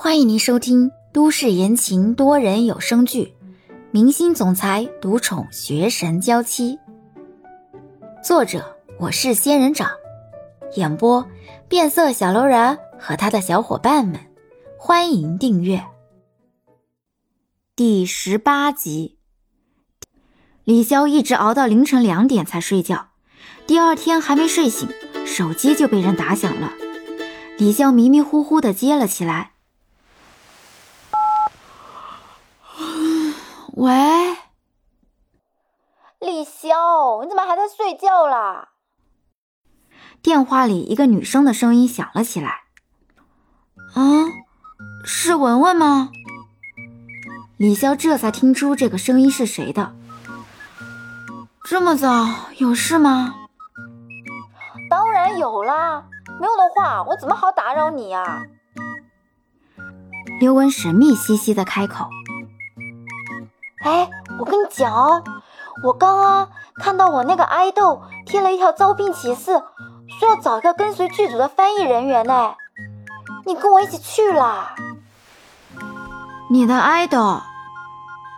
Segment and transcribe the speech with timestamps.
[0.00, 3.34] 欢迎您收听都市言情多人有声剧
[3.90, 6.76] 《明星总裁独宠学神娇妻》，
[8.22, 9.90] 作者我是仙人掌，
[10.76, 11.26] 演播
[11.68, 14.20] 变色小楼人和他的小伙伴们。
[14.78, 15.84] 欢迎订阅
[17.74, 19.18] 第十八集。
[20.62, 23.08] 李潇一直熬到凌晨两点才睡觉，
[23.66, 24.88] 第二天还没睡醒，
[25.26, 26.72] 手机就被人打响了。
[27.58, 29.54] 李潇迷迷糊糊的接了起来。
[33.78, 33.92] 喂，
[36.18, 38.70] 李潇，你怎么还在睡觉啦？
[40.20, 42.62] 电话里一个女生的声音响了起来。
[43.94, 44.26] 啊，
[45.04, 46.10] 是文文吗？
[47.56, 49.94] 李潇这才听出这个声音是谁的。
[51.62, 52.26] 这么早
[52.56, 53.32] 有事吗？
[54.90, 56.02] 当然有啦，
[56.40, 58.42] 没有的话我怎么好打扰你呀？
[60.40, 62.08] 刘文神秘兮兮的开口。
[63.82, 65.22] 哎，我跟你讲哦，
[65.84, 66.50] 我刚刚
[66.82, 69.52] 看到我那个爱豆贴了一条招聘启事，
[70.18, 72.54] 说要找一个跟随剧组的翻译人员呢。
[73.46, 74.74] 你跟我一起去啦？
[76.50, 77.40] 你的爱豆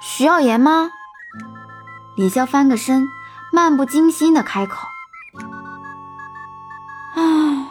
[0.00, 0.90] 徐耀言吗？
[2.16, 3.08] 李潇翻个身，
[3.52, 4.86] 漫不经心的开口。
[7.14, 7.66] 唉，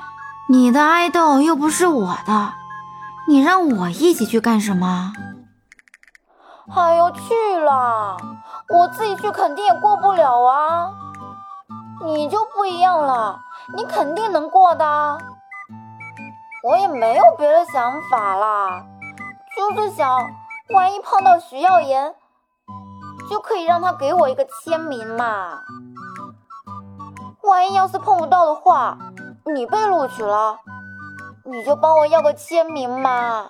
[0.48, 2.54] 你的爱豆又不是我的，
[3.28, 5.14] 你让我一起去干什么？
[6.76, 8.18] 哎呦，去了，
[8.70, 10.92] 我自己去肯定也过不了啊。
[12.06, 13.40] 你就不一样了，
[13.76, 15.18] 你肯定能过的。
[16.64, 18.86] 我也没有别的想法啦，
[19.56, 20.08] 就是想，
[20.74, 22.16] 万一碰到徐耀言，
[23.30, 25.62] 就可以让他给我一个签名嘛。
[27.44, 28.98] 万一要是碰不到的话，
[29.56, 30.60] 你被录取了，
[31.46, 33.48] 你就帮我要个签名嘛。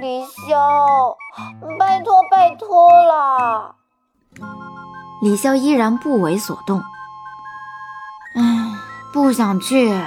[0.00, 1.16] 李潇，
[1.78, 2.22] 拜托
[2.60, 3.74] 拜托啦！
[5.22, 6.82] 李潇依然不为所动。
[8.34, 8.74] 唉，
[9.12, 9.98] 不想去。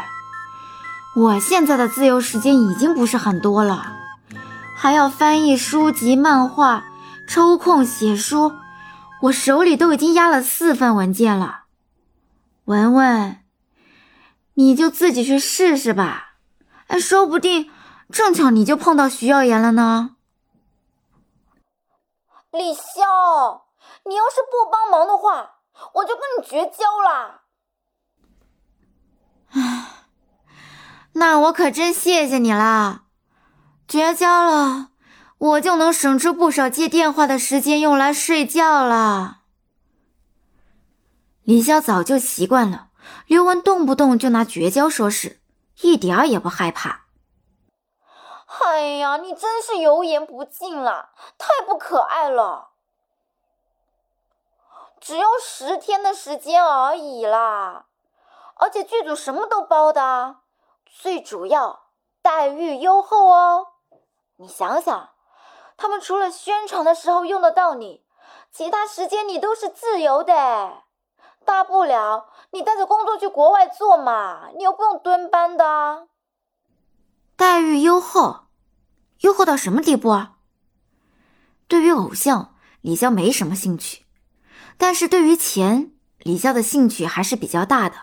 [1.16, 3.84] 我现在的自由时间已经不是很多了，
[4.76, 6.84] 还要翻译书籍、漫画，
[7.28, 8.54] 抽空写书，
[9.24, 11.62] 我手里都已经压了四份文件了。
[12.66, 13.38] 文文，
[14.54, 16.34] 你就自己去试试吧，
[16.88, 17.70] 哎，说不定。
[18.12, 20.12] 正巧你就碰到徐耀言了呢，
[22.54, 23.64] 李潇，
[24.06, 25.56] 你要是不帮忙的话，
[25.96, 27.42] 我就跟你绝交了！
[31.14, 33.06] 那我可真谢谢你了。
[33.88, 34.90] 绝交了，
[35.40, 39.40] 我就能省出不少接电话的时间用来睡觉了。
[41.42, 42.90] 李潇早就习惯了
[43.26, 45.42] 刘文动不动就拿绝交说事，
[45.82, 47.03] 一点儿也不害怕。
[48.62, 52.70] 哎呀，你真是油盐不进了，太不可爱了！
[55.00, 57.86] 只要十天的时间而已啦，
[58.56, 60.38] 而且剧组什么都包的，
[60.86, 61.84] 最主要
[62.22, 63.68] 待遇优厚哦。
[64.38, 65.10] 你想想，
[65.76, 68.06] 他们除了宣传的时候用得到你，
[68.52, 70.84] 其他时间你都是自由的。
[71.44, 76.08] 大不了你带着工作去国外做嘛，你又不用蹲班的。
[77.36, 78.48] 待遇优厚。
[79.20, 80.38] 优厚到什么地步啊？
[81.68, 84.06] 对于偶像，李潇没什么兴趣，
[84.78, 87.96] 但是对于钱，李潇的兴趣还是比较大的。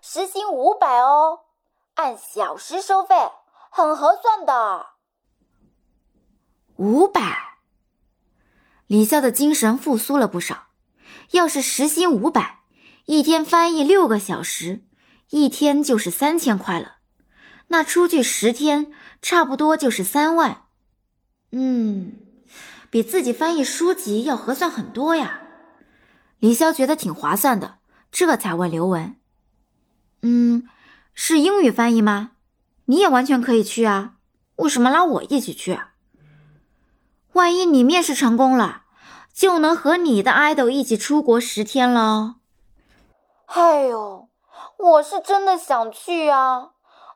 [0.00, 1.40] 时薪五百哦，
[1.94, 3.14] 按小时收费，
[3.70, 4.86] 很合算的。
[6.76, 7.58] 五百，
[8.86, 10.68] 李潇的精神复苏了不少。
[11.32, 12.60] 要是时薪五百，
[13.04, 14.86] 一天翻译六个小时，
[15.28, 16.96] 一天就是三千块了。
[17.72, 18.92] 那出去十天。
[19.24, 20.64] 差不多就是三万，
[21.52, 22.14] 嗯，
[22.90, 25.42] 比自己翻译书籍要合算很多呀。
[26.40, 27.76] 李潇觉得挺划算的，
[28.10, 29.14] 这才问刘文
[30.22, 30.68] ：“嗯，
[31.14, 32.32] 是英语翻译吗？
[32.86, 34.14] 你也完全可以去啊，
[34.56, 35.78] 为什么拉我一起去？
[37.34, 38.82] 万一你面试成功了，
[39.32, 42.38] 就能和你的 idol 一起出国十天了。”
[43.46, 44.28] 哎呦，
[44.78, 46.70] 我是真的想去啊，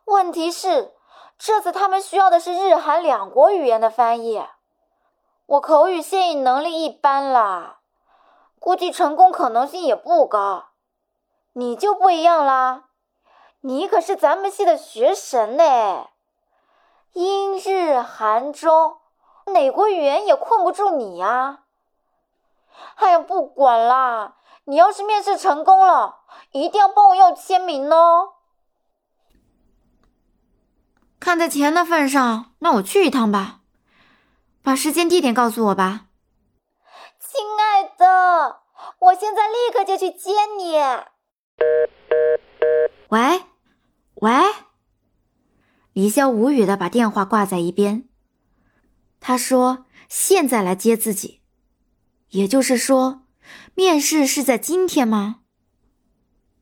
[0.06, 0.94] 问题是。
[1.38, 4.42] 这次他们需要的是日韩两国语言的翻译，
[5.44, 7.80] 我口语现役能力一般啦，
[8.58, 10.68] 估计成功可能性也不高。
[11.52, 12.84] 你就不一样啦，
[13.60, 16.08] 你可是咱们系的学神呢，
[17.12, 18.96] 英日韩中
[19.44, 21.64] 哪国语言也困不住你呀。
[22.94, 26.20] 哎呀，不管啦，你要是面试成功了，
[26.52, 28.35] 一定要帮我要签名哦。
[31.26, 33.62] 看在钱的份上，那我去一趟吧。
[34.62, 36.06] 把时间地点告诉我吧。
[37.18, 38.60] 亲爱的，
[39.00, 40.76] 我现在立刻就去接你。
[43.08, 43.42] 喂，
[44.20, 44.30] 喂。
[45.94, 48.08] 李潇无语的把电话挂在一边。
[49.18, 51.40] 他说：“现在来接自己，
[52.28, 53.22] 也就是说，
[53.74, 55.40] 面试是在今天吗？”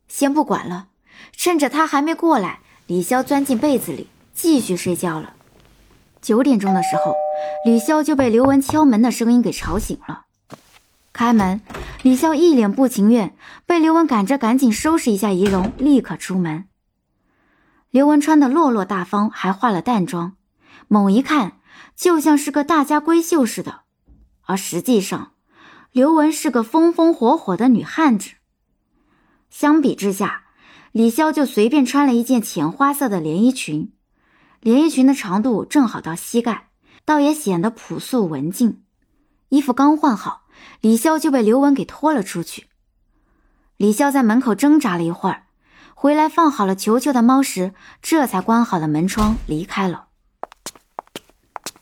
[0.09, 0.89] 先不管了，
[1.33, 5.35] 趁着他还没过来，李潇钻进被子里继续睡觉了。
[6.21, 7.15] 九点钟的时候，
[7.65, 10.25] 李潇就被刘雯敲门的声音给吵醒了。
[11.13, 11.61] 开门，
[12.03, 13.37] 李潇一脸不情愿，
[13.67, 16.65] 被刘雯赶着赶紧收拾一下仪容，立刻出门。
[17.91, 20.35] 刘雯穿的落落大方，还化了淡妆，
[20.89, 21.59] 猛一看
[21.95, 23.83] 就像是个大家闺秀似的，
[24.43, 25.33] 而实际上，
[25.93, 28.31] 刘雯是个风风火火的女汉子。
[29.49, 30.43] 相比之下，
[30.91, 33.93] 李潇就随便穿了一件浅花色的连衣裙，
[34.65, 36.69] 连衣裙的长度正好到膝盖，
[37.05, 38.83] 倒也显得朴素文静。
[39.51, 40.41] 衣服刚换好。
[40.81, 42.69] 李潇就被刘雯给拖了出去。
[43.77, 45.43] 李潇在门口挣扎了一会儿，
[45.95, 50.07] 回来放好了球球的猫时，这才关好了门窗离开了。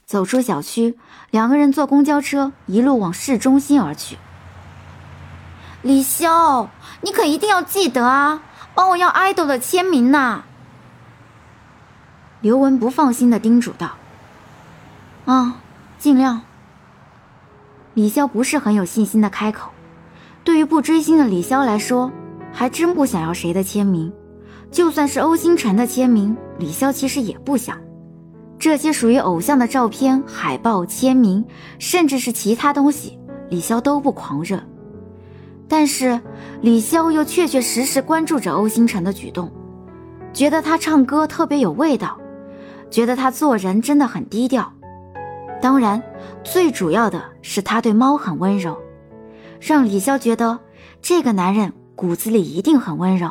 [0.05, 0.99] 走出小区，
[1.31, 4.19] 两个人坐公交车一路往市中心而去。
[5.83, 6.69] 李潇，
[7.03, 8.43] 你可一定要记得啊，
[8.75, 10.43] 帮我要爱豆的签名呐！
[12.43, 13.93] 刘文不放心的叮嘱道
[15.27, 15.61] ：“啊，
[15.97, 16.43] 尽量。”
[17.95, 19.71] 李潇不是很有信心的开口，
[20.43, 22.11] 对于不追星的李潇来说，
[22.53, 24.13] 还真不想要谁的签名，
[24.73, 27.79] 就算是欧星辰的签名，李潇其实也不想。
[28.59, 31.45] 这些属于偶像的照片、海报、签名，
[31.79, 33.17] 甚至是其他东西，
[33.51, 34.61] 李潇都不狂热。
[35.69, 36.21] 但是
[36.61, 39.49] 李潇又确确实实关注着欧星辰的举动，
[40.33, 42.19] 觉得他唱歌特别有味道，
[42.93, 44.73] 觉得他做人真的很低调。
[45.61, 46.03] 当然，
[46.45, 48.77] 最主要的是他对猫很温柔，
[49.61, 50.61] 让李潇觉得
[51.01, 53.31] 这个男人骨子里一定很温柔。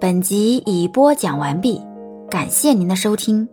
[0.00, 1.80] 本集已播讲完毕，
[2.30, 3.48] 感谢您的收听。